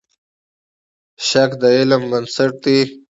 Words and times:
شک 1.27 1.51
د 1.61 1.63
علم 1.77 2.01
بنسټ 2.11 2.51
دی. 2.63 2.79